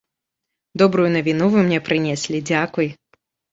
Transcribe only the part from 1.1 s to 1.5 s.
навіну